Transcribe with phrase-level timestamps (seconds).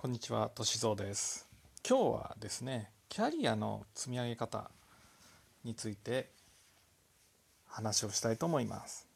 [0.00, 1.46] こんにちは、としぞうです。
[1.86, 4.70] 今日はですね、キャリアの積み上げ方
[5.62, 6.30] について
[7.66, 9.06] 話をしたいと思います。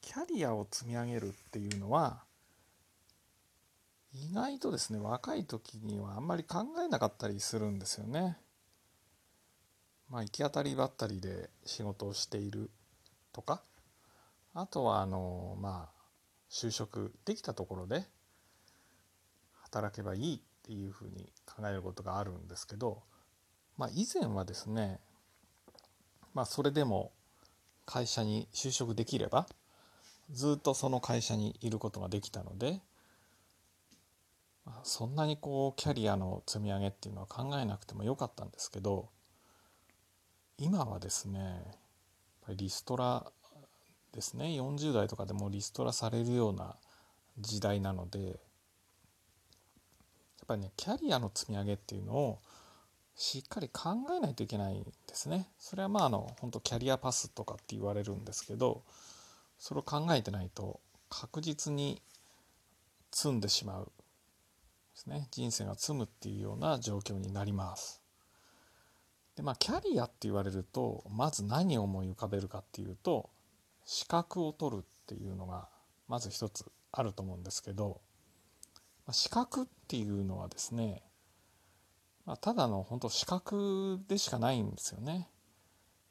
[0.00, 2.22] キャリアを積み上げるっていうのは、
[4.14, 8.38] 意外とですね、若い時にはあんまり考えなかったりするんですよね。
[10.08, 12.70] まあ、行き当たりばったりで仕事をしている
[13.34, 13.60] とか、
[14.54, 16.04] あとは、あの、まあ、
[16.50, 18.06] 就職できたところで
[19.74, 23.02] 働けばいいっていうふうに考えることがあるんですけど、
[23.76, 25.00] まあ、以前はですね、
[26.32, 27.10] まあ、それでも
[27.84, 29.46] 会社に就職できれば
[30.30, 32.80] ずっとその会社にいることができたので、
[34.64, 39.08] まあ、そんなにこうキャリアの積み上げっていうのは考えなくてもよかったんですけど
[40.56, 41.62] 今はですね
[42.48, 43.26] リストラ
[44.12, 44.46] ですね。
[44.46, 46.76] 40代とかでもリストラされるような
[47.40, 48.38] 時代なので
[50.44, 52.38] ぱりねキャリアの積み上げっていうのを
[53.16, 55.48] しっかり考えないといけないんですね。
[55.58, 58.82] それはまああの本当キャリアパスとかって言われるんですけど
[59.58, 62.02] それを考えてないと確実に
[63.12, 63.90] 積んでしまうで
[64.96, 68.02] すね人生が積むっていうような状況になります。
[69.36, 73.30] でまあキャリアって言われるとまず何を思い浮かべるかっていうと
[73.84, 75.68] 資格を取るっていうのが
[76.08, 78.00] まず一つあると思うんですけど
[79.06, 81.02] まあ資格っていうのはですね、
[82.26, 85.28] まあ、ただの本当資格でしかないんですよね。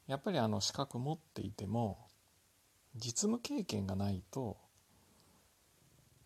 [0.06, 1.98] やっぱりあの資格持っていても
[2.94, 4.58] 実務経験がないと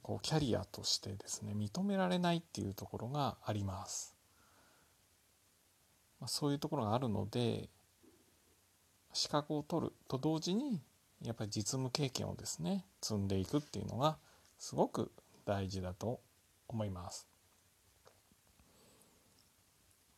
[0.03, 4.15] こうキャリアとしてですね認められないっていうところがあります。
[6.21, 7.69] まあ、そういうところがあるので
[9.13, 10.83] 資格を取ると同時に
[11.23, 14.19] やっぱり実務経験をですね積んでいくっていうのが
[14.59, 15.13] すごく
[15.45, 16.21] 大事だと
[16.69, 17.27] 思います。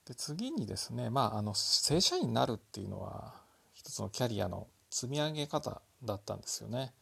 [0.07, 3.35] で次にですねまああの正社員になるっていうのは
[3.75, 6.93] 一つのキャリアの積み上げ方だったんですよね。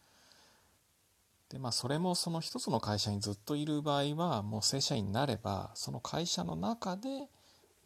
[1.49, 7.27] でまあそれもその一つの会社にずっといる場合はもう正社員になればその会社の中で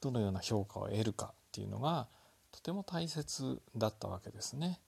[0.01, 2.07] どのような評価を得るかっていうのが
[2.51, 4.81] とても大切だったわけですね。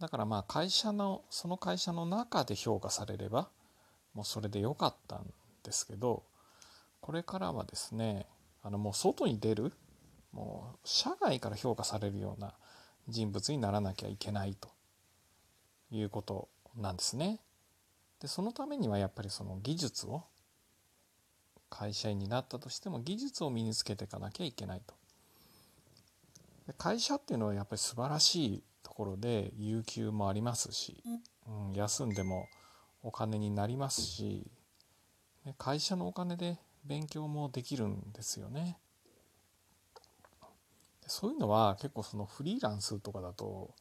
[0.00, 3.48] だからまあ会社のその会社の中で評価されれば
[4.14, 5.32] もうそれでよかったん
[5.64, 6.22] ですけど
[7.00, 8.26] これからはですね
[8.62, 9.72] あのもう外に出る
[10.32, 12.54] もう社外から評価されるような
[13.08, 14.68] 人物にならなきゃいけないと
[15.90, 17.40] いうことなんですね。
[18.20, 20.24] でそのためにはやっぱりその技術を
[21.68, 24.94] 会社員になったとしても技術を身につけていかなきゃいけないと。
[26.66, 31.02] で会社っていうのはやっぱり素晴らしいところで有給もありますし、
[31.46, 32.48] うん、休んでも
[33.02, 34.50] お金になりますし
[35.58, 38.78] 会社のお金で勉強もできるんですよね。
[41.06, 43.74] そういうのは結構そのフリーランスとかだと、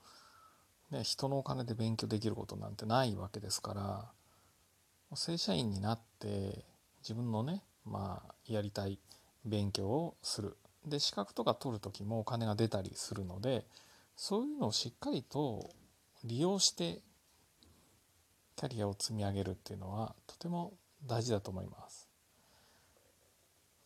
[0.92, 6.66] ね、人のお金で勉強できることなんてないわけですから正社員になって
[7.02, 9.00] 自分のねまあやりたい
[9.46, 13.66] 勉強をするで資格とか取る時もお金が出たりするので
[14.16, 15.70] そういうのをしっかりと
[16.24, 17.00] 利用して
[18.56, 20.74] キャリアを積み上げるっていうのはとても
[21.06, 22.10] 大事だと思います。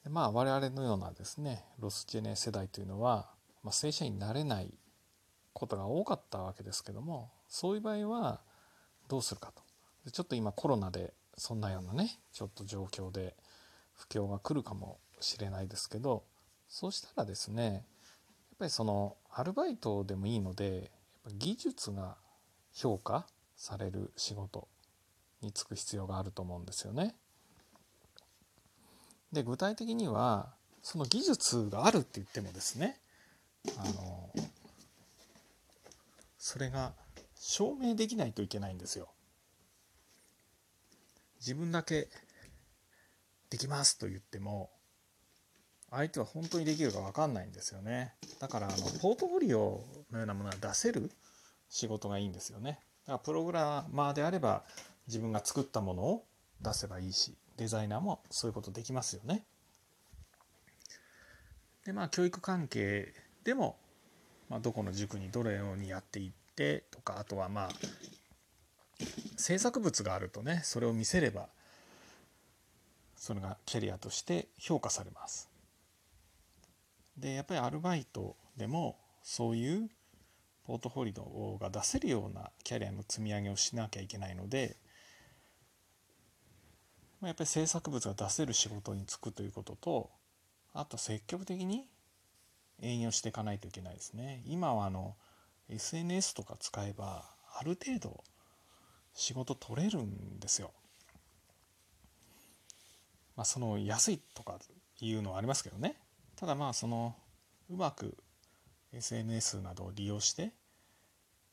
[0.03, 3.29] でまあ我々のようなですねロスジェネ世代というのは、
[3.63, 4.73] まあ、正社員になれない
[5.53, 8.41] ことが多かったわけですけどもそういう場合は
[9.07, 9.63] どうするかと。
[10.11, 13.35] ちょっと今コロナでそんなようなねちょっと状況で
[13.93, 16.23] 不況が来るかもしれないですけど
[16.69, 17.83] そうしたらですねやっ
[18.59, 20.91] ぱりそのアルバイトでもいいので
[21.33, 22.15] 技術が
[22.73, 24.67] 評価される仕事
[25.41, 27.15] に就く必要があると思うんですよね。
[29.31, 32.97] で具体的にはその技術があるって言ってもですね
[33.77, 34.29] あの
[36.37, 36.93] それが
[37.35, 39.09] 証明できないといけないんですよ。
[41.39, 42.07] 自分だけ
[43.49, 44.69] できますと言っても
[45.89, 51.09] 相手は本当にできるか分かんないんですよねだからあのポートフォリオのようなものは出せる
[51.69, 54.63] 仕事がいいんですよねだからプログラマーであれば
[55.07, 56.25] 自分が作ったものを
[56.61, 59.43] 出せばいいしデザイナーもそういうことできますよね
[61.85, 63.13] でまあ教育関係
[63.43, 63.77] でも、
[64.49, 67.69] まあ、どこの塾にどのようにやっていってとかあとはまあ
[69.37, 71.47] 制作物があるとねそれを見せれば
[73.15, 75.49] それがキャリアとして評価されます。
[77.17, 79.89] でやっぱりアルバイトでもそういう
[80.65, 84.75] ポートフォリオが出せるようなキャリアの積み上げをしなきゃいけないので
[87.21, 90.11] やっぱり制作物が出せる仕事に就くということと
[90.73, 91.87] あと積極的に
[92.81, 94.43] 営業していかないといけないですね。
[94.45, 95.15] 今はあの
[95.69, 97.25] SNS とか使えば
[97.59, 98.23] ある程度
[99.15, 100.71] 仕事取れるんですよ。
[103.35, 104.59] まあその安いとか
[104.99, 105.95] いうのはありますけどね。
[106.35, 107.15] ただまあその
[107.69, 108.15] うまく
[108.93, 110.51] SNS などを利用して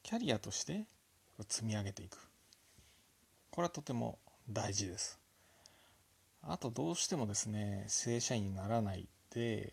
[0.03, 0.85] キャリアとして
[1.49, 2.19] 積み上げていく。
[3.51, 4.19] これはとても
[4.51, 5.24] 大事です。
[6.47, 9.73] あとどうしてもですね正社員にならないで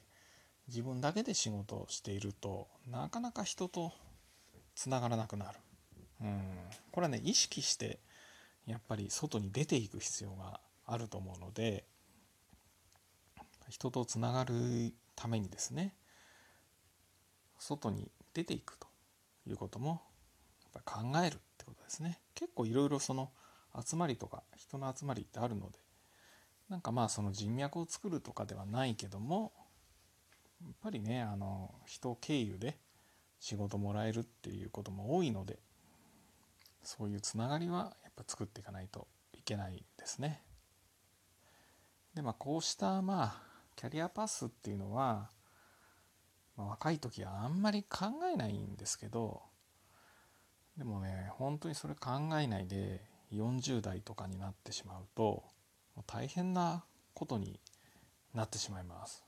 [0.68, 3.92] 自分だけで仕事をしているとなかなか人と
[4.76, 5.60] つながらなくなる。
[6.22, 6.42] うん。
[6.92, 8.00] これはね意識して
[8.66, 11.84] やっぱり外に出ていく必要があると思うので
[13.70, 14.54] 人とつながる
[15.16, 15.94] ためにですね
[17.60, 18.88] 外に出ていくと
[19.48, 20.02] いうことも
[20.74, 22.20] やっぱ考えるってことですね。
[22.34, 23.30] 結構いろいろその
[23.86, 25.80] 集まりとか人の集まりってあるので
[26.72, 29.52] なんかまあその人脈を作るとかではないけども
[30.64, 32.78] やっぱりねあの人経由で
[33.42, 35.60] 仕事もらえるっていうことも多いので
[36.82, 40.44] そういうつながりはやっぱ作っていかないといけないですね。
[42.16, 43.36] でまあこうしたまあ
[43.76, 45.30] キャリアパスっていうのは、
[46.56, 49.42] まあ、若い時はあんまり考えないんですけど
[50.78, 53.02] でもね本当にそれ考えないで
[53.34, 55.44] 40代とかになってしまうと
[56.08, 56.84] 大変な
[57.14, 57.60] ことに
[58.34, 59.24] なってしまいます。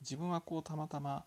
[0.00, 1.24] 自分はこうたまたま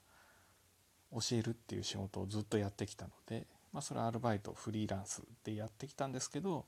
[1.12, 6.66] 教えるっていう仕事をずっとやってきたので、まあ、それはアルバイトフリーランスでやってきたんですけど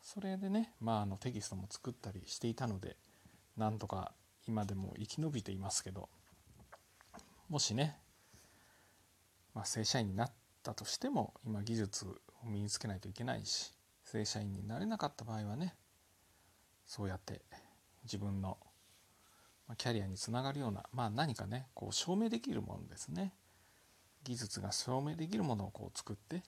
[0.00, 2.96] それでね、まあ、あのテキストも作ったりしていたので
[3.56, 4.12] なんとか
[4.48, 6.08] 今でも生き延びていますけど
[7.48, 7.96] もしね、
[9.54, 10.32] まあ、正社員になっ
[10.62, 12.16] たとしても今技術を
[12.46, 13.72] 身につけないといけないし
[14.04, 15.74] 正社員になれなかった場合はね
[16.86, 17.42] そうやって
[18.04, 18.58] 自分の
[19.76, 23.32] キャリアにつながるような、まあ、何かねこう証明できるものですね
[24.24, 26.42] 技術が証明できるものをこう作って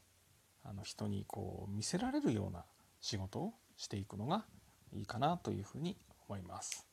[0.62, 2.64] あの人にこう見せられるような
[3.00, 4.44] 仕事をしていくのが
[4.92, 5.96] いいかなというふうに
[6.28, 6.86] 思います。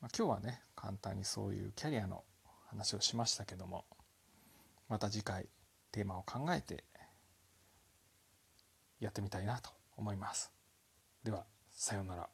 [0.00, 2.22] まあ、今日はね簡単にそういうキャリアの
[2.68, 3.84] 話をしましたけども
[4.88, 5.48] また次回
[5.90, 6.84] テーマを考えて
[9.00, 10.52] やってみたいなと思います。
[11.24, 11.46] では
[11.78, 12.28] さようなら。